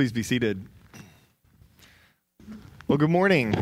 [0.00, 0.66] please be seated.
[2.88, 3.54] Well, good morning.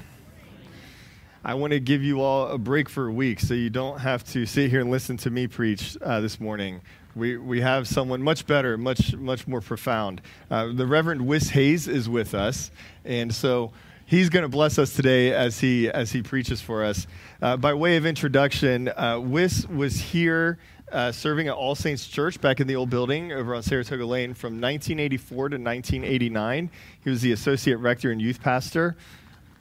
[1.44, 4.22] I want to give you all a break for a week so you don't have
[4.26, 6.80] to sit here and listen to me preach uh, this morning.
[7.16, 10.22] We, we have someone much better, much, much more profound.
[10.48, 12.70] Uh, the Reverend Whis Hays is with us,
[13.04, 13.72] and so
[14.06, 17.08] he's going to bless us today as he, as he preaches for us.
[17.42, 20.60] Uh, by way of introduction, uh, Whis was here
[20.92, 24.34] uh, serving at All Saints Church back in the old building over on Saratoga Lane
[24.34, 26.70] from 1984 to 1989.
[27.04, 28.96] He was the associate rector and youth pastor.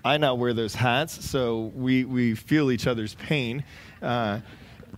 [0.05, 3.63] I now wear those hats, so we, we feel each other's pain.
[4.01, 4.39] Uh,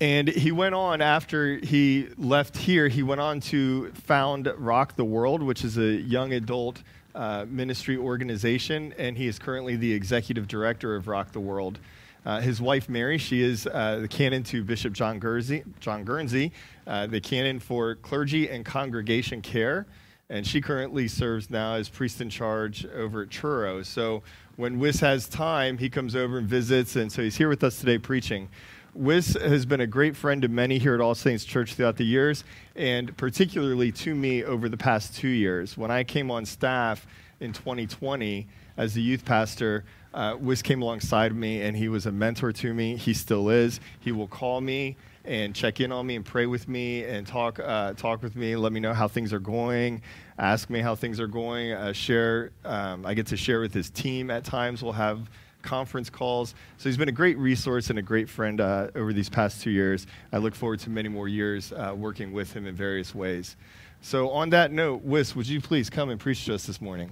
[0.02, 5.06] and he went on after he left here, he went on to found Rock the
[5.06, 6.84] World, which is a young adult
[7.16, 11.80] uh, ministry organization, and he is currently the executive director of Rock the World.
[12.30, 16.52] Uh, his wife, Mary, she is uh, the canon to Bishop John Guernsey, John Guernsey
[16.86, 19.88] uh, the canon for clergy and congregation care.
[20.30, 23.82] And she currently serves now as priest in charge over at Truro.
[23.82, 24.22] So
[24.58, 26.96] when Whis has time, he comes over and visits.
[26.98, 28.48] And so he's here with us today preaching.
[28.94, 32.06] Whis has been a great friend to many here at All Saints Church throughout the
[32.06, 32.44] years,
[32.76, 35.76] and particularly to me over the past two years.
[35.76, 37.08] When I came on staff
[37.40, 42.12] in 2020 as the youth pastor, uh, Whis came alongside me and he was a
[42.12, 42.96] mentor to me.
[42.96, 43.80] He still is.
[44.00, 47.60] He will call me and check in on me and pray with me and talk
[47.60, 48.56] uh, talk with me.
[48.56, 50.02] Let me know how things are going.
[50.38, 51.74] Ask me how things are going.
[51.74, 52.52] Uh, share.
[52.66, 54.82] Um, I get to share with his team at times.
[54.82, 55.30] We'll have
[55.62, 56.56] conference calls.
[56.78, 59.72] So he's been a great resource and a great friend uh, over these past two
[59.72, 60.08] years.
[60.32, 63.58] I look forward to many more years uh, working with him in various ways.
[64.02, 67.12] So on that note, Whis, would you please come and preach to us this morning?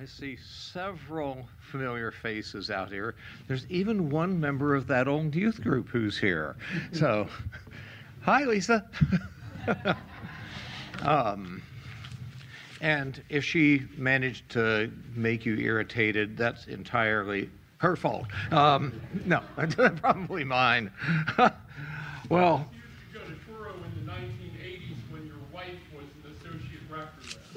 [0.00, 3.16] I see several familiar faces out here.
[3.48, 6.56] There's even one member of that old youth group who's here.
[6.92, 7.28] So,
[8.22, 8.88] hi, Lisa.
[11.02, 11.62] um,
[12.80, 18.28] and if she managed to make you irritated, that's entirely her fault.
[18.52, 19.42] Um, no,
[20.00, 20.90] probably mine.
[22.30, 22.66] well,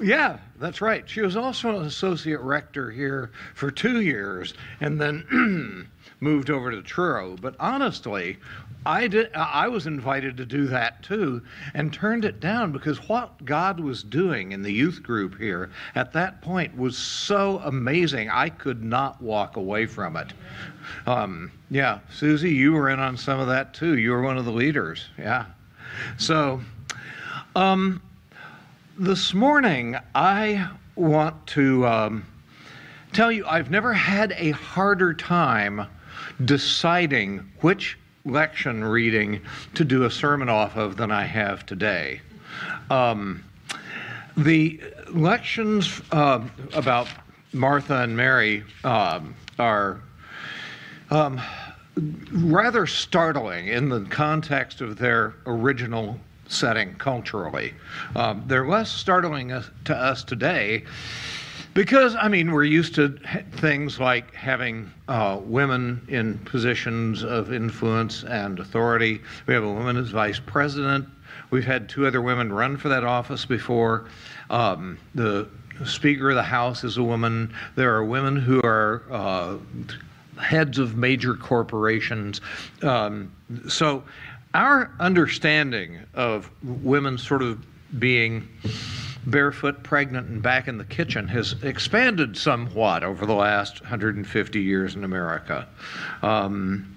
[0.00, 1.08] Yeah, that's right.
[1.08, 5.88] She was also an associate rector here for two years and then
[6.20, 7.36] moved over to Truro.
[7.36, 8.38] But honestly,
[8.86, 11.42] I, did, I was invited to do that too
[11.74, 16.12] and turned it down because what God was doing in the youth group here at
[16.12, 18.28] that point was so amazing.
[18.30, 20.32] I could not walk away from it.
[21.06, 23.96] Um, yeah, Susie, you were in on some of that too.
[23.96, 25.06] You were one of the leaders.
[25.16, 25.46] Yeah.
[26.18, 26.60] So,
[27.54, 28.02] um,
[28.98, 32.26] this morning, I want to um,
[33.12, 35.86] tell you I've never had a harder time
[36.44, 39.40] deciding which lection reading
[39.74, 42.20] to do a sermon off of than I have today.
[42.88, 43.44] Um,
[44.36, 47.08] the lections uh, about
[47.52, 50.00] Martha and Mary um, are
[51.10, 51.40] um,
[52.32, 56.18] rather startling in the context of their original
[56.54, 57.74] setting culturally.
[58.16, 59.52] Um, they're less startling
[59.84, 60.84] to us today
[61.74, 63.18] because, I mean, we're used to
[63.56, 69.20] things like having uh, women in positions of influence and authority.
[69.46, 71.08] We have a woman as vice president.
[71.50, 74.06] We've had two other women run for that office before.
[74.50, 75.48] Um, the
[75.84, 77.52] Speaker of the House is a woman.
[77.74, 79.56] There are women who are uh,
[80.40, 82.40] heads of major corporations.
[82.82, 83.32] Um,
[83.68, 84.04] so
[84.54, 87.64] our understanding of women sort of
[87.98, 88.48] being
[89.26, 94.94] barefoot, pregnant, and back in the kitchen has expanded somewhat over the last 150 years
[94.94, 95.66] in America.
[96.22, 96.96] Um,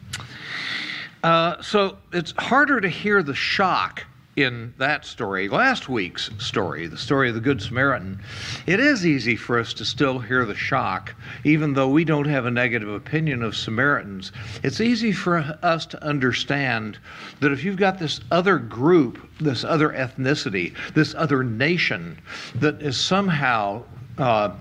[1.24, 4.06] uh, so it's harder to hear the shock
[4.38, 8.20] in that story, last week's story, the story of the Good Samaritan,
[8.68, 12.46] it is easy for us to still hear the shock, even though we don't have
[12.46, 14.32] a negative opinion of Samaritans.
[14.62, 17.00] It's easy for us to understand
[17.40, 22.20] that if you've got this other group, this other ethnicity, this other nation
[22.56, 23.84] that is somehow
[24.20, 24.52] uh,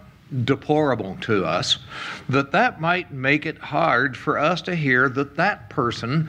[0.44, 1.78] deplorable to us,
[2.28, 6.28] that that might make it hard for us to hear that that person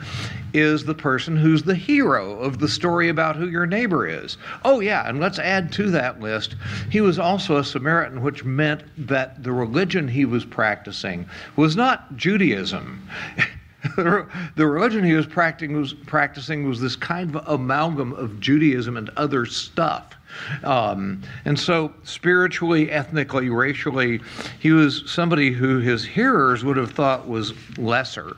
[0.54, 4.38] is the person who's the hero of the story about who your neighbor is.
[4.64, 6.54] Oh, yeah, and let's add to that list,
[6.90, 12.16] he was also a Samaritan, which meant that the religion he was practicing was not
[12.16, 13.08] Judaism.
[13.96, 14.26] the
[14.66, 19.44] religion he was practicing was, practicing was this kind of amalgam of Judaism and other
[19.44, 20.14] stuff.
[20.62, 24.20] Um, and so, spiritually, ethnically, racially,
[24.58, 28.34] he was somebody who his hearers would have thought was lesser.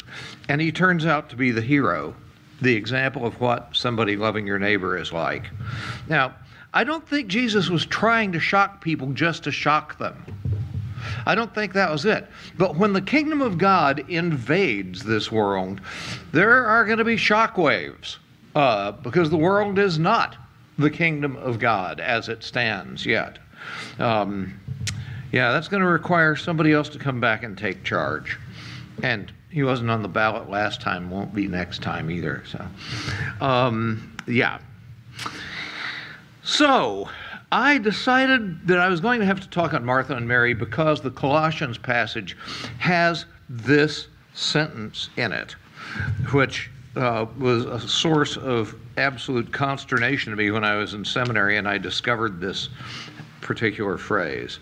[0.49, 2.15] And he turns out to be the hero,
[2.61, 5.51] the example of what somebody loving your neighbor is like.
[6.09, 6.35] Now,
[6.73, 10.25] I don't think Jesus was trying to shock people just to shock them.
[11.27, 12.27] I don't think that was it.
[12.57, 15.81] But when the kingdom of God invades this world,
[16.33, 18.19] there are going to be shock waves
[18.55, 20.37] uh, because the world is not
[20.81, 23.39] the kingdom of God as it stands yet.
[23.99, 24.59] Um,
[25.33, 28.39] yeah, that's going to require somebody else to come back and take charge.
[29.03, 32.43] And he wasn't on the ballot last time, won't be next time either.
[32.47, 32.67] So,
[33.41, 34.59] um, yeah.
[36.43, 37.09] So,
[37.53, 41.01] I decided that I was going to have to talk on Martha and Mary because
[41.01, 42.37] the Colossians passage
[42.79, 45.57] has this sentence in it,
[46.33, 51.57] which uh, was a source of absolute consternation to me when I was in seminary
[51.57, 52.69] and I discovered this
[53.41, 54.59] particular phrase.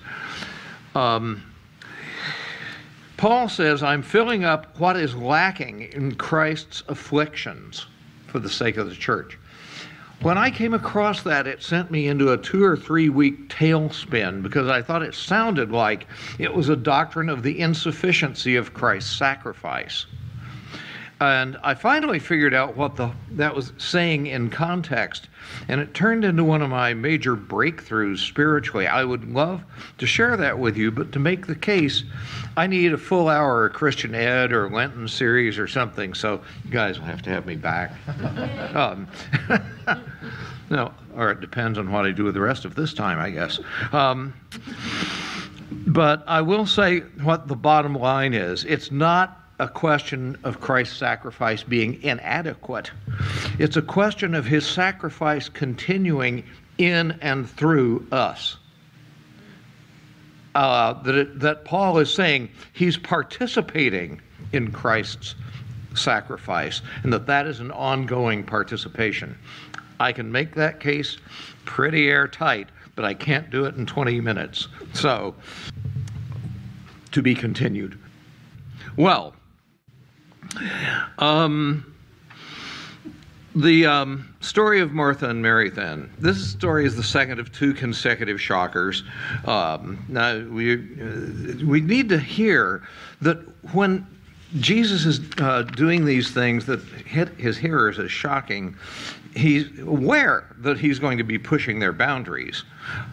[0.94, 1.42] Um,
[3.16, 7.86] Paul says, I'm filling up what is lacking in Christ's afflictions
[8.28, 9.36] for the sake of the church.
[10.20, 14.42] When I came across that, it sent me into a two or three week tailspin
[14.42, 16.06] because I thought it sounded like
[16.38, 20.06] it was a doctrine of the insufficiency of Christ's sacrifice.
[21.20, 25.28] And I finally figured out what the, that was saying in context,
[25.66, 28.86] and it turned into one of my major breakthroughs spiritually.
[28.86, 29.62] I would love
[29.98, 32.04] to share that with you, but to make the case,
[32.56, 36.70] I need a full hour of Christian Ed or Lenten series or something, so you
[36.70, 37.92] guys will have to have me back.
[38.76, 39.08] um,
[40.70, 43.30] no, or it depends on what I do with the rest of this time, I
[43.30, 43.58] guess.
[43.92, 44.34] Um,
[45.88, 50.96] but I will say what the bottom line is it's not a question of Christ's
[50.96, 52.90] sacrifice being inadequate.
[53.58, 56.44] It's a question of his sacrifice continuing
[56.78, 58.56] in and through us.
[60.54, 64.20] Uh, that, it, that Paul is saying he's participating
[64.52, 65.34] in Christ's
[65.94, 69.36] sacrifice and that that is an ongoing participation.
[70.00, 71.18] I can make that case
[71.64, 74.68] pretty airtight, but I can't do it in 20 minutes.
[74.92, 75.34] So,
[77.10, 77.98] to be continued.
[78.96, 79.34] Well,
[81.18, 81.94] um,
[83.54, 86.10] the um, story of Martha and Mary, then.
[86.18, 89.02] This story is the second of two consecutive shockers.
[89.44, 92.82] Um, now, we, uh, we need to hear
[93.20, 93.38] that
[93.72, 94.06] when
[94.60, 98.76] Jesus is uh, doing these things that hit his hearers as shocking,
[99.34, 102.64] he's aware that he's going to be pushing their boundaries.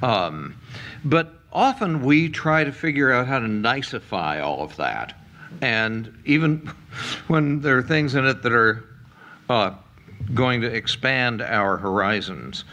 [0.02, 0.56] Um,
[1.04, 5.14] but often we try to figure out how to nicify all of that.
[5.62, 6.72] And even
[7.28, 8.84] when there are things in it that are
[9.50, 9.72] uh,
[10.34, 12.64] going to expand our horizons.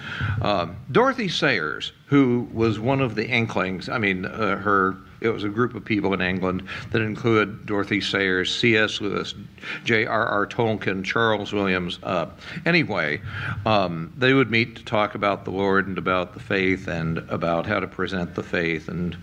[0.41, 4.97] Uh, Dorothy Sayers, who was one of the Inklings, I mean, uh, her.
[5.21, 9.01] It was a group of people in England that included Dorothy Sayers, C.S.
[9.01, 9.37] Lewis,
[9.85, 10.49] J.R.R.
[10.49, 12.01] Tolkien, Charles Williams.
[12.03, 12.27] Uh,
[12.67, 13.21] anyway,
[13.65, 17.67] um, they would meet to talk about the Lord and about the faith and about
[17.67, 18.89] how to present the faith.
[18.89, 19.17] And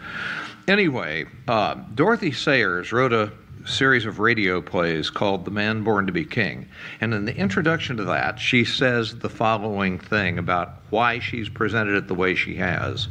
[0.70, 3.30] anyway, uh, Dorothy Sayers wrote a
[3.66, 6.68] series of radio plays called The Man Born to Be King.
[7.02, 11.96] And in the introduction to that, she says the following thing about why she's presented
[11.96, 13.08] it the way she has.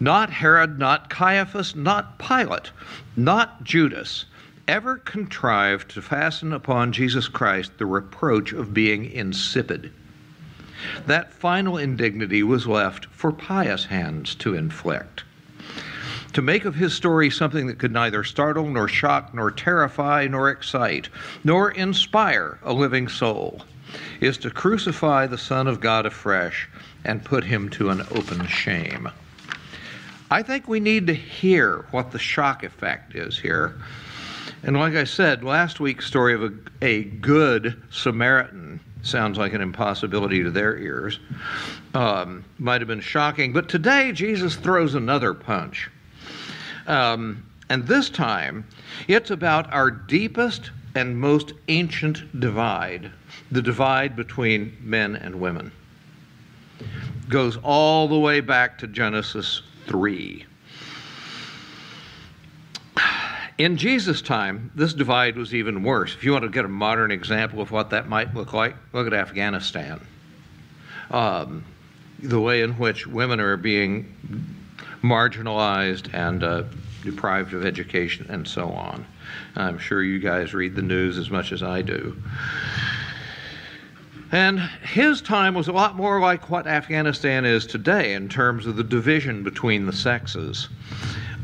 [0.00, 2.70] Not Herod, not Caiaphas, not Pilate,
[3.16, 4.24] not Judas
[4.66, 9.92] ever contrived to fasten upon Jesus Christ the reproach of being insipid.
[11.06, 15.24] That final indignity was left for pious hands to inflict
[16.32, 20.48] to make of his story something that could neither startle, nor shock, nor terrify, nor
[20.48, 21.08] excite,
[21.44, 23.62] nor inspire a living soul,
[24.20, 26.68] is to crucify the Son of God afresh
[27.04, 29.08] and put him to an open shame.
[30.30, 33.74] I think we need to hear what the shock effect is here.
[34.62, 39.60] And like I said, last week's story of a, a good Samaritan sounds like an
[39.60, 41.18] impossibility to their ears.
[41.94, 43.52] Um, might have been shocking.
[43.52, 45.90] But today, Jesus throws another punch.
[46.86, 48.66] Um, and this time,
[49.08, 53.10] it's about our deepest and most ancient divide
[53.50, 55.72] the divide between men and women.
[57.28, 60.46] Goes all the way back to Genesis 3.
[63.58, 66.14] In Jesus' time, this divide was even worse.
[66.14, 69.06] If you want to get a modern example of what that might look like, look
[69.06, 70.00] at Afghanistan.
[71.10, 71.64] Um,
[72.18, 74.12] the way in which women are being
[75.02, 76.62] marginalized and uh,
[77.02, 79.04] deprived of education and so on.
[79.56, 82.16] I'm sure you guys read the news as much as I do.
[84.30, 88.76] And his time was a lot more like what Afghanistan is today in terms of
[88.76, 90.68] the division between the sexes.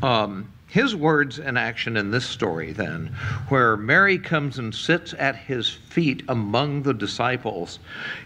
[0.02, 3.14] Um, his words and action in this story, then,
[3.48, 7.78] where Mary comes and sits at his feet among the disciples,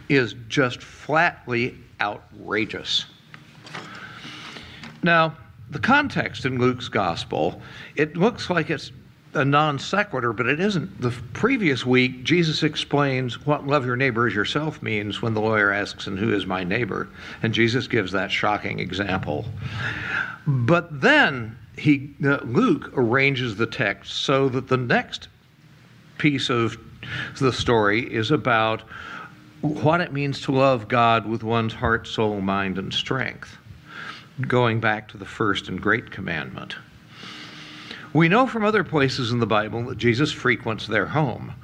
[0.09, 3.07] is just flatly outrageous.
[5.03, 5.37] Now,
[5.71, 7.61] the context in Luke's gospel,
[7.97, 8.93] it looks like it's
[9.35, 11.01] a non sequitur, but it isn't.
[11.01, 15.73] The previous week, Jesus explains what love your neighbor as yourself means when the lawyer
[15.73, 17.09] asks, And who is my neighbor?
[17.43, 19.47] And Jesus gives that shocking example.
[20.47, 25.29] But then he, uh, Luke arranges the text so that the next
[26.19, 26.77] piece of
[27.41, 28.83] the story is about
[29.63, 33.57] what it means to love God with one's heart, soul, mind, and strength,
[34.41, 36.77] going back to the first and great commandment.
[38.13, 41.55] We know from other places in the Bible that Jesus frequents their home,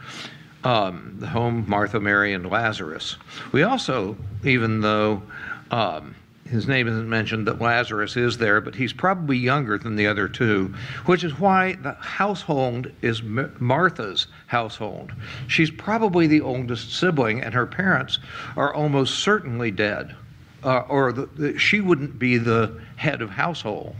[0.64, 3.16] um, the home of Martha, Mary, and Lazarus.
[3.52, 5.22] We also, even though
[5.70, 6.14] um,
[6.48, 10.28] his name isn't mentioned, that Lazarus is there, but he's probably younger than the other
[10.28, 15.12] two, which is why the household is Martha's household.
[15.46, 18.18] She's probably the oldest sibling, and her parents
[18.56, 20.16] are almost certainly dead,
[20.64, 23.96] uh, or the, the, she wouldn't be the head of household.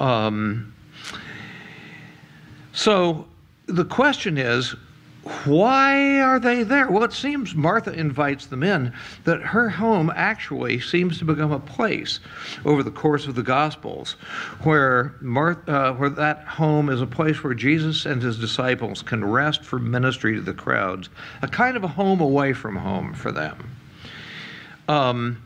[0.00, 0.74] Um,
[2.72, 3.26] so
[3.66, 4.74] the question is,
[5.44, 6.90] why are they there?
[6.90, 11.60] Well, it seems Martha invites them in, that her home actually seems to become a
[11.60, 12.18] place
[12.64, 14.16] over the course of the Gospels
[14.64, 19.24] where, Martha, uh, where that home is a place where Jesus and his disciples can
[19.24, 21.08] rest for ministry to the crowds,
[21.42, 23.76] a kind of a home away from home for them.
[24.88, 25.40] Um,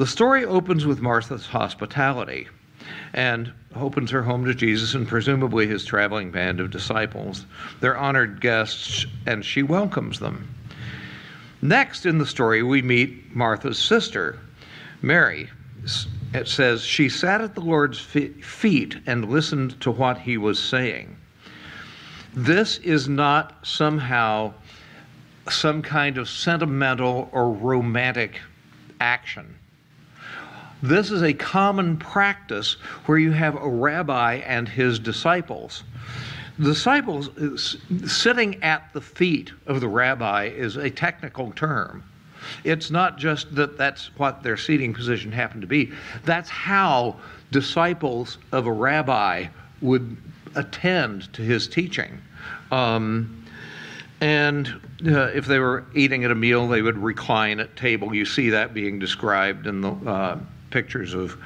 [0.00, 2.48] the story opens with Martha's hospitality.
[3.12, 7.44] And opens her home to Jesus and presumably his traveling band of disciples.
[7.80, 10.54] They're honored guests, and she welcomes them.
[11.60, 14.38] Next in the story, we meet Martha's sister,
[15.02, 15.50] Mary.
[16.32, 21.14] It says, She sat at the Lord's feet and listened to what he was saying.
[22.32, 24.54] This is not somehow
[25.50, 28.40] some kind of sentimental or romantic
[28.98, 29.56] action.
[30.82, 32.74] This is a common practice
[33.06, 35.82] where you have a rabbi and his disciples.
[36.58, 37.30] Disciples
[38.06, 42.04] sitting at the feet of the rabbi is a technical term.
[42.64, 45.92] It's not just that that's what their seating position happened to be.
[46.24, 47.16] That's how
[47.50, 49.46] disciples of a rabbi
[49.82, 50.16] would
[50.54, 52.20] attend to his teaching.
[52.70, 53.44] Um,
[54.20, 54.68] and
[55.06, 58.14] uh, if they were eating at a meal, they would recline at table.
[58.14, 60.38] You see that being described in the uh,
[60.70, 61.36] pictures of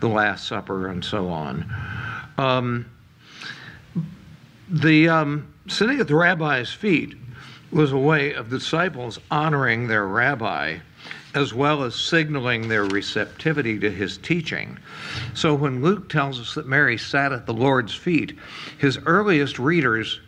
[0.00, 1.64] the Last Supper and so on.
[2.38, 2.86] Um,
[4.70, 7.14] the um, sitting at the rabbi's feet
[7.70, 10.78] was a way of disciples honoring their rabbi
[11.34, 14.78] as well as signaling their receptivity to his teaching.
[15.34, 18.36] So when Luke tells us that Mary sat at the Lord's feet,
[18.78, 20.20] his earliest readers,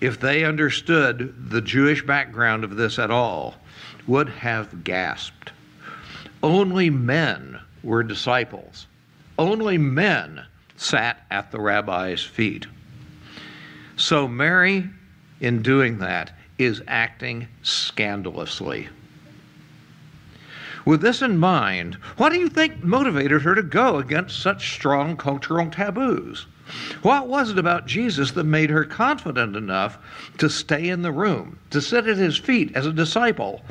[0.00, 3.54] if they understood the Jewish background of this at all,
[4.06, 5.52] would have gasped.
[6.42, 8.86] Only men were disciples.
[9.38, 10.44] Only men
[10.76, 12.66] sat at the rabbi's feet.
[13.96, 14.88] So Mary,
[15.40, 18.88] in doing that, is acting scandalously.
[20.86, 25.16] With this in mind, what do you think motivated her to go against such strong
[25.16, 26.46] cultural taboos?
[27.02, 29.98] What was it about Jesus that made her confident enough
[30.38, 33.62] to stay in the room, to sit at his feet as a disciple,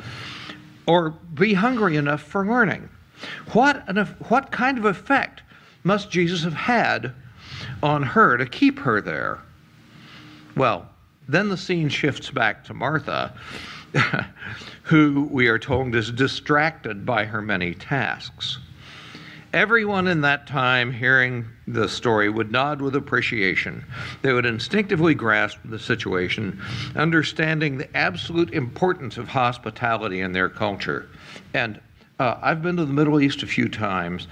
[0.86, 2.88] or be hungry enough for learning.
[3.52, 5.42] What, an, what kind of effect
[5.84, 7.12] must Jesus have had
[7.82, 9.38] on her to keep her there?
[10.56, 10.88] Well,
[11.28, 13.34] then the scene shifts back to Martha,
[14.84, 18.58] who we are told is distracted by her many tasks.
[19.52, 23.84] Everyone in that time hearing the story would nod with appreciation.
[24.22, 26.62] They would instinctively grasp the situation,
[26.94, 31.08] understanding the absolute importance of hospitality in their culture.
[31.52, 31.80] And
[32.20, 34.28] uh, I've been to the Middle East a few times,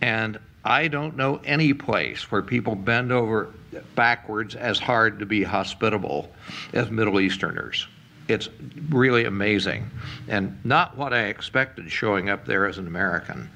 [0.00, 3.50] and I don't know any place where people bend over
[3.94, 6.32] backwards as hard to be hospitable
[6.72, 7.86] as Middle Easterners.
[8.28, 8.48] It's
[8.88, 9.90] really amazing,
[10.26, 13.50] and not what I expected showing up there as an American.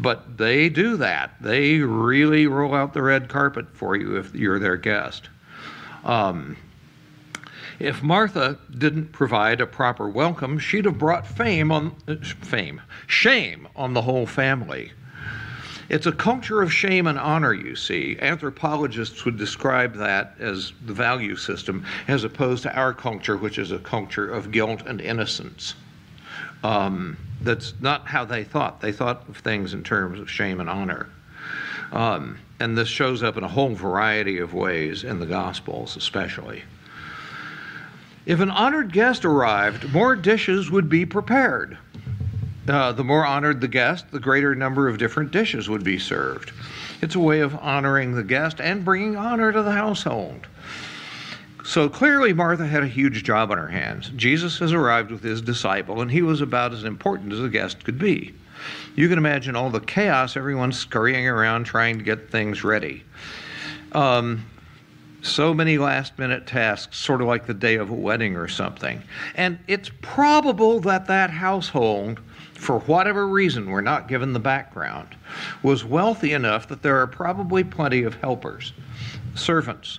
[0.00, 1.34] But they do that.
[1.42, 5.28] They really roll out the red carpet for you if you're their guest.
[6.04, 6.56] Um,
[7.78, 13.68] if Martha didn't provide a proper welcome, she'd have brought fame on uh, fame, shame
[13.76, 14.92] on the whole family.
[15.90, 18.16] It's a culture of shame and honor, you see.
[18.20, 23.70] Anthropologists would describe that as the value system, as opposed to our culture, which is
[23.70, 25.74] a culture of guilt and innocence.
[26.62, 28.80] Um, that's not how they thought.
[28.80, 31.08] They thought of things in terms of shame and honor.
[31.92, 36.62] Um, and this shows up in a whole variety of ways in the Gospels, especially.
[38.26, 41.78] If an honored guest arrived, more dishes would be prepared.
[42.68, 46.52] uh, the more honored the guest, the greater number of different dishes would be served.
[47.00, 50.46] It's a way of honoring the guest and bringing honor to the household.
[51.64, 54.10] So clearly, Martha had a huge job on her hands.
[54.16, 57.84] Jesus has arrived with his disciple, and he was about as important as a guest
[57.84, 58.34] could be.
[58.94, 63.04] You can imagine all the chaos, everyone's scurrying around trying to get things ready.
[63.92, 64.44] Um,
[65.22, 69.02] so many last minute tasks, sort of like the day of a wedding or something.
[69.34, 72.20] And it's probable that that household,
[72.54, 75.08] for whatever reason, we're not given the background,
[75.62, 78.72] was wealthy enough that there are probably plenty of helpers,
[79.34, 79.98] servants.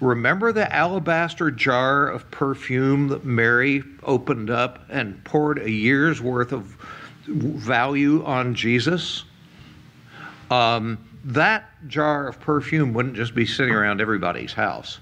[0.00, 6.52] Remember the alabaster jar of perfume that Mary opened up and poured a year's worth
[6.52, 6.76] of
[7.26, 9.24] value on Jesus?
[10.50, 15.00] Um, that jar of perfume wouldn't just be sitting around everybody's house.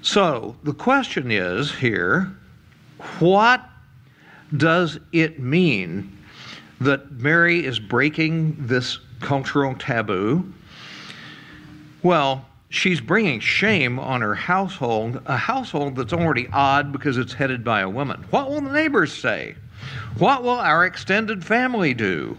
[0.00, 2.34] So the question is here
[3.18, 3.68] what
[4.56, 6.16] does it mean
[6.80, 10.50] that Mary is breaking this cultural taboo?
[12.02, 17.64] Well, she's bringing shame on her household, a household that's already odd because it's headed
[17.64, 18.24] by a woman.
[18.30, 19.56] What will the neighbors say?
[20.18, 22.36] What will our extended family do?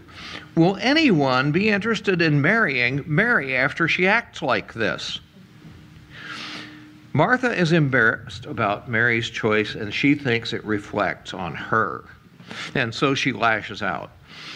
[0.54, 5.20] Will anyone be interested in marrying Mary after she acts like this?
[7.12, 12.04] Martha is embarrassed about Mary's choice and she thinks it reflects on her.
[12.74, 14.10] And so she lashes out,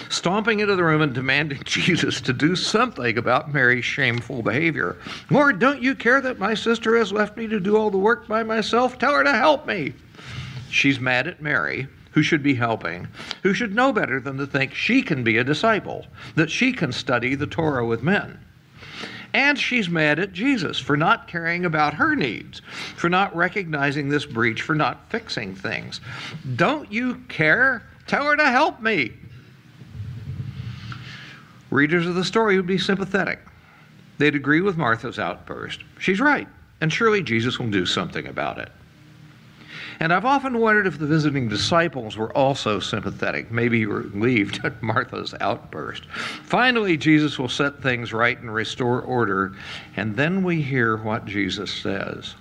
[0.09, 4.97] stomping into the room and demanding Jesus to do something about Mary's shameful behavior.
[5.31, 8.29] Lord, don't you care that my sister has left me to do all the work
[8.29, 8.99] by myself?
[8.99, 9.95] Tell her to help me.
[10.71, 13.09] She's mad at Mary who should be helping,
[13.43, 16.93] who should know better than to think she can be a disciple, that she can
[16.93, 18.39] study the Torah with men.
[19.33, 22.63] And she's mad at Jesus for not caring about her needs,
[22.95, 26.01] for not recognizing this breach, for not fixing things.
[26.55, 27.83] Don't you care?
[28.07, 29.13] Tell her to help me.
[31.75, 33.41] Readers of the story would be sympathetic.
[34.19, 35.81] They'd agree with Martha's outburst.
[35.99, 36.47] She's right,
[36.81, 38.71] and surely Jesus will do something about it.
[39.99, 45.35] And I've often wondered if the visiting disciples were also sympathetic, maybe relieved at Martha's
[45.41, 46.05] outburst.
[46.45, 49.57] Finally, Jesus will set things right and restore order,
[49.97, 52.37] and then we hear what Jesus says.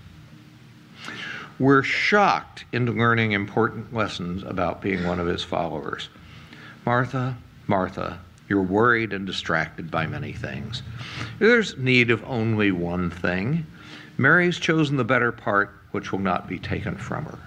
[1.58, 6.10] We're shocked into learning important lessons about being one of his followers.
[6.86, 10.84] Martha, Martha, you're worried and distracted by many things.
[11.40, 13.66] There's need of only one thing.
[14.18, 17.40] Mary's chosen the better part which will not be taken from her.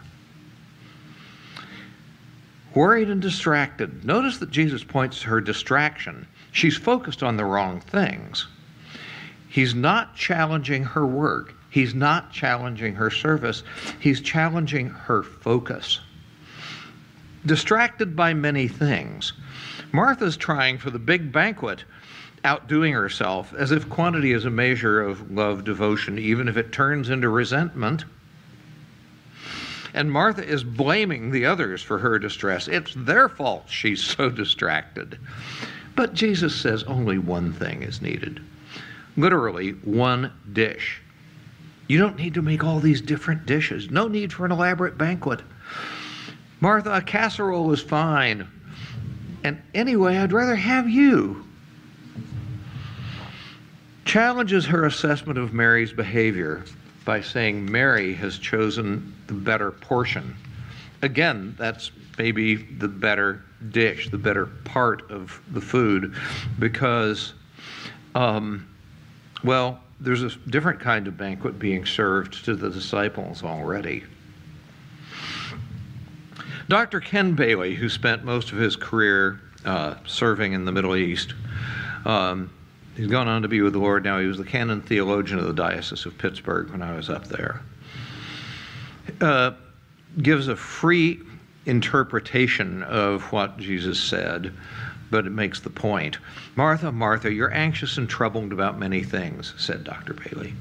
[2.74, 4.04] Worried and distracted.
[4.04, 6.26] Notice that Jesus points to her distraction.
[6.52, 8.46] She's focused on the wrong things.
[9.48, 11.54] He's not challenging her work.
[11.70, 13.62] He's not challenging her service.
[14.00, 16.00] He's challenging her focus.
[17.46, 19.32] Distracted by many things.
[19.92, 21.84] Martha's trying for the big banquet,
[22.44, 27.08] outdoing herself, as if quantity is a measure of love devotion, even if it turns
[27.08, 28.04] into resentment.
[29.94, 32.68] And Martha is blaming the others for her distress.
[32.68, 35.18] It's their fault she's so distracted.
[35.94, 38.40] But Jesus says only one thing is needed
[39.16, 41.00] literally, one dish.
[41.88, 43.90] You don't need to make all these different dishes.
[43.90, 45.40] No need for an elaborate banquet.
[46.66, 48.44] Martha, a casserole is fine.
[49.44, 51.46] And anyway, I'd rather have you.
[54.04, 56.64] Challenges her assessment of Mary's behavior
[57.04, 60.34] by saying Mary has chosen the better portion.
[61.02, 66.16] Again, that's maybe the better dish, the better part of the food,
[66.58, 67.34] because,
[68.16, 68.66] um,
[69.44, 74.02] well, there's a different kind of banquet being served to the disciples already.
[76.68, 77.00] Dr.
[77.00, 81.34] Ken Bailey, who spent most of his career uh, serving in the Middle East,
[82.04, 82.50] um,
[82.96, 84.18] He's gone on to be with the Lord now.
[84.18, 87.60] He was the canon theologian of the Diocese of Pittsburgh when I was up there.
[89.20, 89.52] Uh,
[90.22, 91.20] gives a free
[91.66, 94.52] interpretation of what Jesus said
[95.10, 96.18] but it makes the point.
[96.56, 100.14] Martha, Martha, you're anxious and troubled about many things, said Dr.
[100.14, 100.54] Bailey.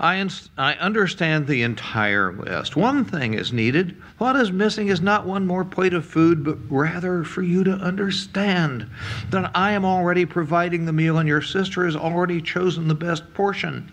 [0.00, 2.76] I, I understand the entire list.
[2.76, 3.96] One thing is needed.
[4.18, 7.72] What is missing is not one more plate of food, but rather for you to
[7.72, 8.88] understand
[9.30, 13.34] that I am already providing the meal and your sister has already chosen the best
[13.34, 13.90] portion.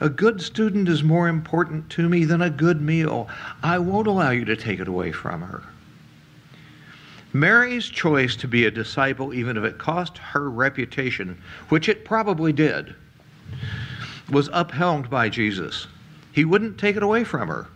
[0.00, 3.28] A good student is more important to me than a good meal.
[3.62, 5.62] I won't allow you to take it away from her.
[7.38, 11.36] Mary's choice to be a disciple, even if it cost her reputation,
[11.68, 12.94] which it probably did,
[14.30, 15.86] was upheld by Jesus.
[16.32, 17.68] He wouldn't take it away from her.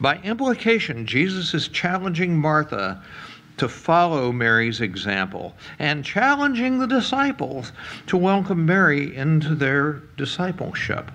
[0.00, 3.02] By implication, Jesus is challenging Martha
[3.56, 7.72] to follow Mary's example and challenging the disciples
[8.06, 11.10] to welcome Mary into their discipleship.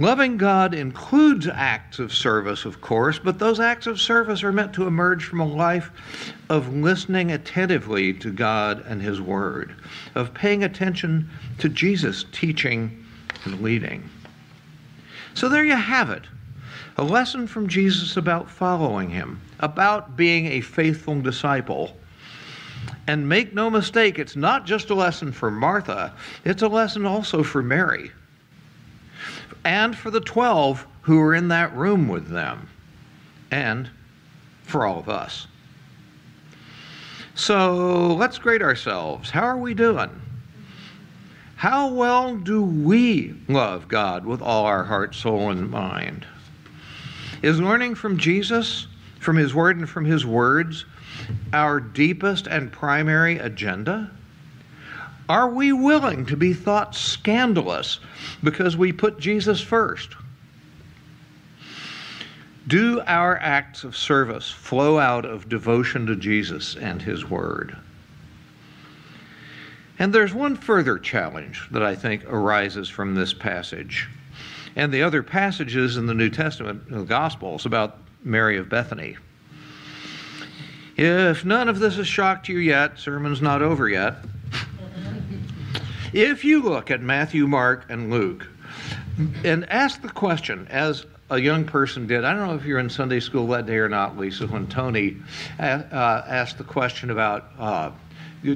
[0.00, 4.72] Loving God includes acts of service, of course, but those acts of service are meant
[4.72, 5.90] to emerge from a life
[6.48, 9.74] of listening attentively to God and His Word,
[10.14, 13.04] of paying attention to Jesus' teaching
[13.44, 14.08] and leading.
[15.34, 16.24] So there you have it
[16.96, 21.94] a lesson from Jesus about following Him, about being a faithful disciple.
[23.06, 26.14] And make no mistake, it's not just a lesson for Martha,
[26.46, 28.12] it's a lesson also for Mary
[29.64, 32.68] and for the 12 who were in that room with them,
[33.50, 33.90] and
[34.62, 35.46] for all of us.
[37.34, 39.30] So let's grade ourselves.
[39.30, 40.10] How are we doing?
[41.56, 46.26] How well do we love God with all our heart, soul, and mind?
[47.42, 48.86] Is learning from Jesus,
[49.18, 50.84] from His Word, and from His words
[51.52, 54.10] our deepest and primary agenda?
[55.30, 58.00] Are we willing to be thought scandalous
[58.42, 60.16] because we put Jesus first?
[62.66, 67.76] Do our acts of service flow out of devotion to Jesus and His Word?
[70.00, 74.08] And there's one further challenge that I think arises from this passage
[74.74, 79.16] and the other passages in the New Testament, the Gospels, about Mary of Bethany.
[80.96, 84.16] If none of this has shocked you yet, sermon's not over yet.
[86.12, 88.48] If you look at Matthew, Mark, and Luke
[89.44, 92.90] and ask the question, as a young person did, I don't know if you're in
[92.90, 95.16] Sunday school that day or not, Lisa, when Tony
[95.60, 97.90] uh, uh asked the question about uh,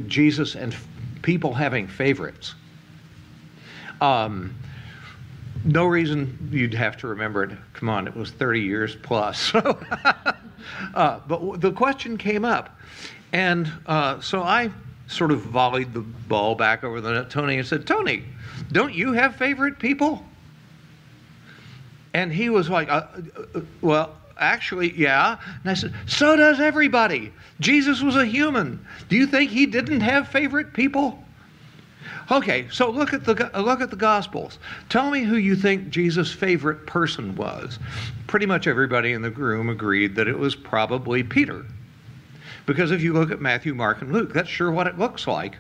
[0.08, 0.74] Jesus and
[1.22, 2.54] people having favorites.
[4.00, 4.54] Um,
[5.64, 7.56] no reason you'd have to remember it.
[7.74, 9.54] Come on, it was 30 years plus.
[10.94, 12.76] uh, but the question came up.
[13.32, 14.70] And uh, so I
[15.06, 18.24] sort of volleyed the ball back over the net, Tony, and said, Tony,
[18.72, 20.24] don't you have favorite people?
[22.14, 25.38] And he was like, uh, uh, uh, well, actually, yeah.
[25.62, 27.32] And I said, so does everybody.
[27.60, 28.84] Jesus was a human.
[29.08, 31.24] Do you think he didn't have favorite people?
[32.30, 34.58] Okay, so look at the look at the Gospels.
[34.88, 37.78] Tell me who you think Jesus' favorite person was.
[38.26, 41.66] Pretty much everybody in the room agreed that it was probably Peter.
[42.66, 45.56] Because if you look at Matthew, Mark, and Luke, that's sure what it looks like.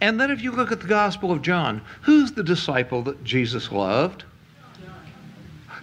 [0.00, 3.72] And then if you look at the Gospel of John, who's the disciple that Jesus
[3.72, 4.24] loved?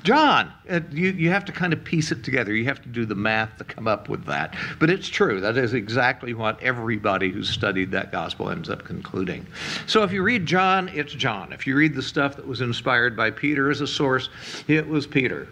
[0.06, 0.54] John.
[0.70, 2.54] Uh, you, you have to kind of piece it together.
[2.54, 4.56] You have to do the math to come up with that.
[4.80, 5.42] But it's true.
[5.42, 9.48] That is exactly what everybody who's studied that gospel ends up concluding.
[9.88, 11.52] So if you read John, it's John.
[11.52, 14.30] If you read the stuff that was inspired by Peter as a source,
[14.68, 15.48] it was Peter.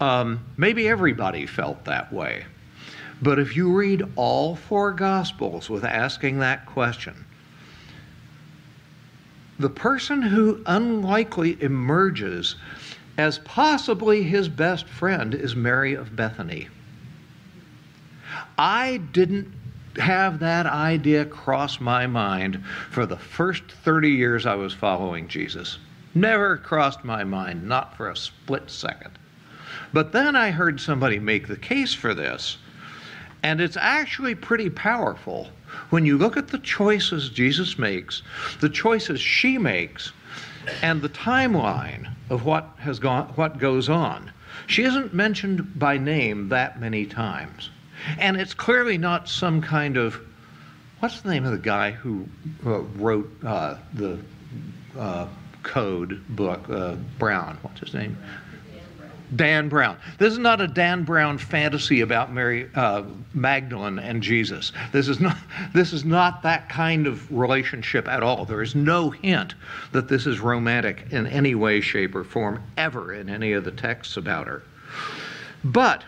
[0.00, 2.44] Um, maybe everybody felt that way.
[3.22, 7.24] But if you read all four Gospels with asking that question,
[9.58, 12.56] the person who unlikely emerges
[13.16, 16.68] as possibly his best friend is Mary of Bethany.
[18.58, 19.52] I didn't
[19.98, 25.78] have that idea cross my mind for the first 30 years I was following Jesus.
[26.14, 29.18] Never crossed my mind, not for a split second.
[29.92, 32.58] But then I heard somebody make the case for this
[33.44, 35.48] and it's actually pretty powerful
[35.90, 38.22] when you look at the choices Jesus makes,
[38.60, 40.12] the choices she makes,
[40.82, 44.32] and the timeline of what has gone what goes on.
[44.66, 47.68] She isn't mentioned by name that many times.
[48.18, 50.18] And it's clearly not some kind of
[51.00, 52.26] what's the name of the guy who
[52.64, 54.18] uh, wrote uh, the
[54.98, 55.28] uh,
[55.62, 57.58] code book, uh, Brown?
[57.60, 58.16] What's his name?
[59.36, 59.96] Dan Brown.
[60.18, 64.72] This is not a Dan Brown fantasy about Mary uh, Magdalene and Jesus.
[64.92, 65.36] This is not.
[65.72, 68.44] This is not that kind of relationship at all.
[68.44, 69.54] There is no hint
[69.92, 73.70] that this is romantic in any way, shape, or form ever in any of the
[73.72, 74.62] texts about her.
[75.64, 76.04] But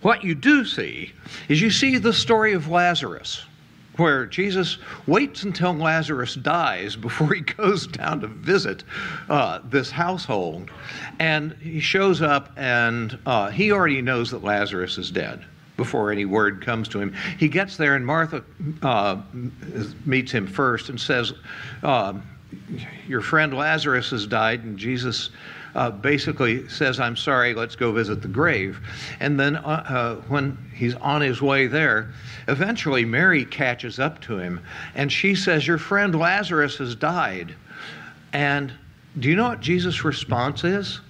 [0.00, 1.12] what you do see
[1.48, 3.44] is you see the story of Lazarus
[3.96, 8.84] where Jesus waits until Lazarus dies before he goes down to visit
[9.28, 10.70] uh, this household.
[11.18, 15.44] And he shows up, and uh, he already knows that Lazarus is dead
[15.76, 17.14] before any word comes to him.
[17.38, 18.44] He gets there, and Martha
[18.82, 19.20] uh,
[20.04, 21.32] meets him first and says,
[21.82, 22.14] uh,
[23.08, 25.30] Your friend Lazarus has died, and Jesus
[25.74, 28.78] uh, basically says, I'm sorry, let's go visit the grave.
[29.20, 32.12] And then uh, uh, when he's on his way there,
[32.48, 34.60] eventually Mary catches up to him
[34.94, 37.54] and she says, Your friend Lazarus has died.
[38.32, 38.72] And
[39.18, 41.00] do you know what Jesus' response is?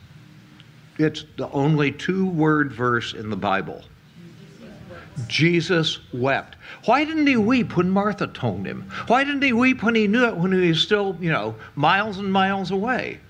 [0.99, 3.83] It's the only two word verse in the Bible.
[5.29, 6.57] Jesus wept.
[6.87, 8.91] Why didn't he weep when Martha told him?
[9.07, 12.19] Why didn't he weep when he knew it when he was still, you know, miles
[12.19, 13.21] and miles away?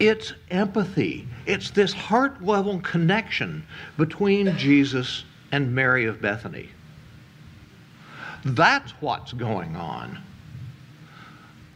[0.00, 1.28] It's empathy.
[1.44, 3.64] It's this heart level connection
[3.98, 6.70] between Jesus and Mary of Bethany.
[8.44, 10.18] That's what's going on.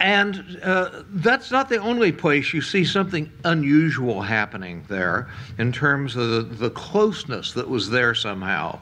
[0.00, 6.16] And uh, that's not the only place you see something unusual happening there in terms
[6.16, 8.80] of the, the, closeness that was there somehow.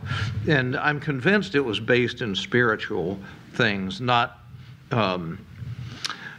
[0.48, 3.18] And I'm convinced it was based in spiritual
[3.52, 4.38] things, not
[4.90, 5.44] um,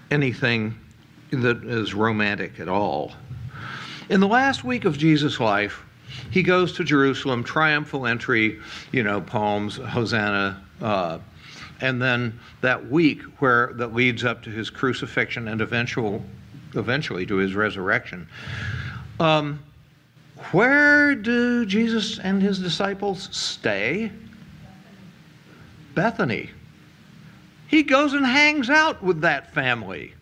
[0.10, 0.76] anything
[1.42, 3.14] that is romantic at all.
[4.10, 5.84] In the last week of Jesus' life,
[6.32, 8.60] he goes to Jerusalem, triumphal entry,
[8.92, 10.62] you know, poems, Hosanna.
[10.82, 11.20] Uh,
[11.82, 16.24] and then that week where that leads up to his crucifixion and eventual,
[16.76, 18.28] eventually to his resurrection.
[19.20, 19.60] Um,
[20.52, 24.12] where do Jesus and his disciples stay?
[25.96, 26.50] Bethany.
[27.68, 30.14] He goes and hangs out with that family.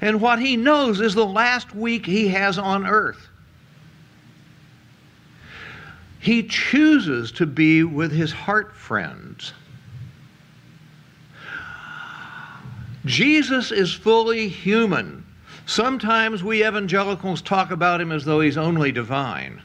[0.00, 3.28] And what he knows is the last week he has on earth.
[6.18, 9.52] He chooses to be with his heart friends.
[13.04, 15.24] Jesus is fully human.
[15.66, 19.62] Sometimes we evangelicals talk about him as though he's only divine.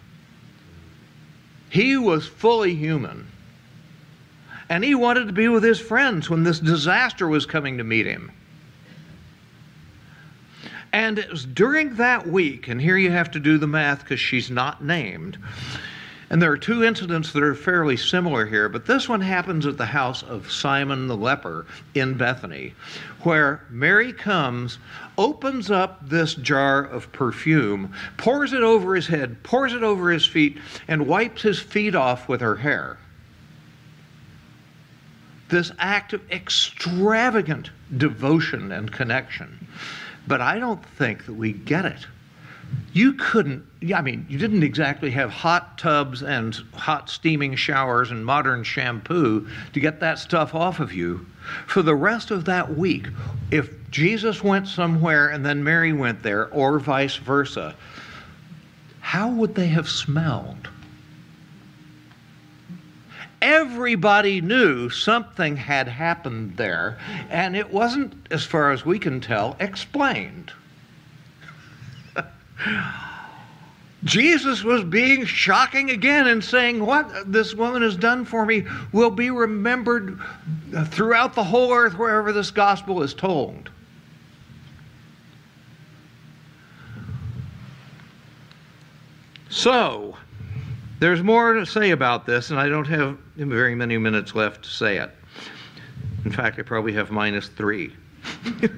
[1.69, 3.27] He was fully human.
[4.69, 8.05] And he wanted to be with his friends when this disaster was coming to meet
[8.05, 8.31] him.
[10.93, 14.19] And it was during that week, and here you have to do the math because
[14.19, 15.37] she's not named,
[16.31, 19.77] and there are two incidents that are fairly similar here, but this one happens at
[19.77, 22.73] the house of Simon the leper in Bethany,
[23.23, 24.77] where Mary comes,
[25.17, 30.25] opens up this jar of perfume, pours it over his head, pours it over his
[30.25, 32.97] feet, and wipes his feet off with her hair.
[35.49, 39.67] This act of extravagant devotion and connection.
[40.27, 42.05] But I don't think that we get it
[42.93, 48.25] you couldn't, I mean, you didn't exactly have hot tubs and hot steaming showers and
[48.25, 51.25] modern shampoo to get that stuff off of you.
[51.67, 53.07] For the rest of that week,
[53.49, 57.75] if Jesus went somewhere and then Mary went there, or vice versa,
[58.99, 60.69] how would they have smelled?
[63.41, 66.99] Everybody knew something had happened there,
[67.29, 70.51] and it wasn't, as far as we can tell, explained.
[74.03, 79.11] Jesus was being shocking again and saying, What this woman has done for me will
[79.11, 80.19] be remembered
[80.87, 83.71] throughout the whole earth wherever this gospel is told.
[89.49, 90.15] So,
[90.99, 93.17] there's more to say about this, and I don't have
[93.49, 95.11] very many minutes left to say it.
[96.25, 97.93] In fact, I probably have minus three.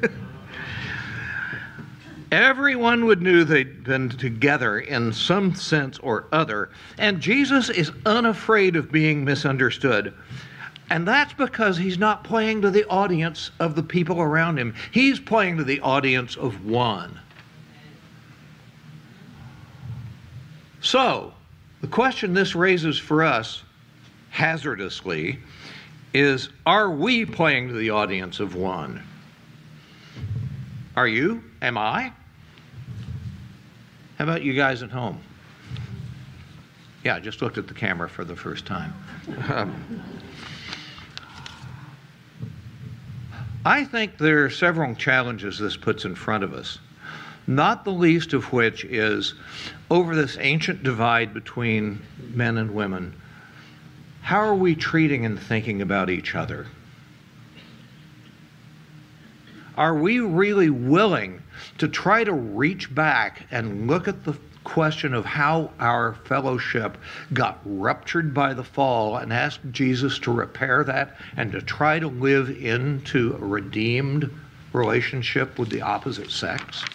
[2.32, 8.76] Everyone would knew they'd been together in some sense or other, and Jesus is unafraid
[8.76, 10.13] of being misunderstood.
[10.89, 14.73] And that's because he's not playing to the audience of the people around him.
[14.91, 17.19] He's playing to the audience of one.
[20.82, 21.34] So,
[21.82, 23.63] the question this raises for us,
[24.34, 25.38] hazardously,
[26.13, 29.04] is are we playing to the audience of one?
[30.96, 31.43] Are you?
[31.62, 32.12] Am I?
[34.17, 35.19] How about you guys at home?
[37.04, 38.93] Yeah, I just looked at the camera for the first time.
[39.52, 40.04] Um,
[43.65, 46.80] I think there are several challenges this puts in front of us,
[47.46, 49.36] not the least of which is
[49.91, 52.02] over this ancient divide between
[52.34, 53.13] men and women.
[54.24, 56.68] How are we treating and thinking about each other?
[59.78, 61.44] Are we really willing
[61.80, 66.98] to try to reach back and look at the question of how our fellowship
[67.34, 72.08] got ruptured by the fall and ask Jesus to repair that and to try to
[72.08, 74.32] live into a redeemed
[74.72, 76.86] relationship with the opposite sex?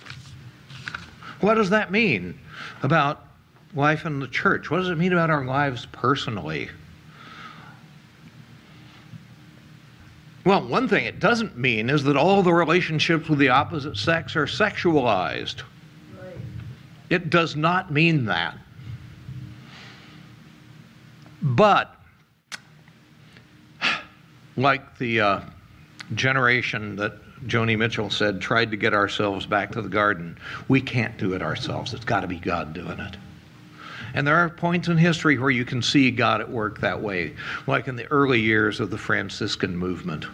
[1.42, 2.38] What does that mean
[2.82, 3.26] about
[3.74, 4.70] life in the church?
[4.70, 6.70] What does it mean about our lives personally?
[10.48, 14.34] Well, one thing it doesn't mean is that all the relationships with the opposite sex
[14.34, 15.60] are sexualized.
[16.18, 16.36] Right.
[17.10, 18.56] It does not mean that.
[21.42, 21.94] But,
[24.56, 25.40] like the uh,
[26.14, 27.12] generation that
[27.46, 30.38] Joni Mitchell said, tried to get ourselves back to the garden.
[30.68, 31.92] We can't do it ourselves.
[31.92, 33.18] It's got to be God doing it.
[34.14, 37.34] And there are points in history where you can see God at work that way,
[37.66, 40.26] like in the early years of the Franciscan movement.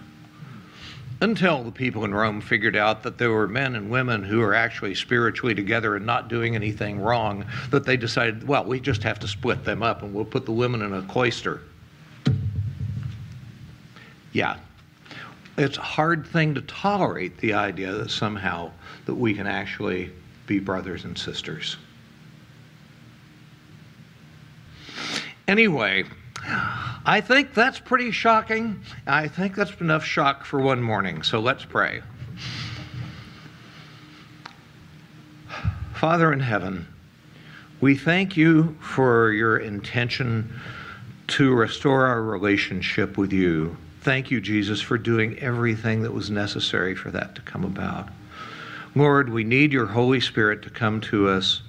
[1.21, 4.55] Until the people in Rome figured out that there were men and women who were
[4.55, 9.19] actually spiritually together and not doing anything wrong, that they decided, well, we just have
[9.21, 11.63] to split them up and we'll put the women in a cloister.
[14.33, 14.57] Yeah.
[15.57, 18.73] It's a hard thing to tolerate the idea that somehow
[19.07, 20.11] that we can actually
[20.47, 21.77] be brothers and sisters.
[25.47, 26.05] Anyway,
[27.07, 28.81] I think that's pretty shocking.
[29.07, 31.23] I think that's enough shock for one morning.
[31.23, 32.03] So let's pray.
[35.95, 36.87] Father in heaven,
[37.81, 40.61] we thank you for your intention
[41.29, 43.77] to restore our relationship with you.
[44.01, 48.09] Thank you, Jesus, for doing everything that was necessary for that to come about.
[48.95, 51.63] Lord, we need your Holy Spirit to come to us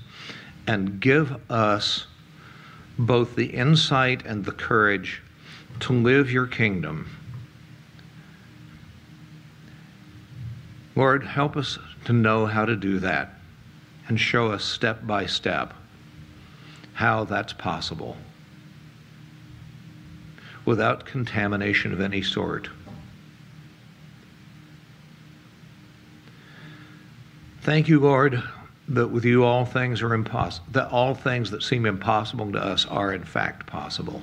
[0.68, 2.08] and give us
[2.98, 5.22] both the insight and the courage
[5.82, 7.10] to live your kingdom.
[10.96, 13.34] Lord, help us to know how to do that
[14.08, 15.74] and show us step by step
[16.94, 18.16] how that's possible
[20.64, 22.70] without contamination of any sort.
[27.62, 28.42] Thank you, Lord,
[28.88, 32.86] that with you all things are impossible, that all things that seem impossible to us
[32.86, 34.21] are in fact possible.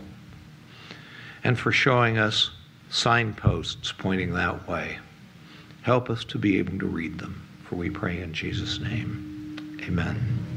[1.43, 2.51] And for showing us
[2.89, 4.99] signposts pointing that way.
[5.83, 9.81] Help us to be able to read them, for we pray in Jesus' name.
[9.83, 10.52] Amen.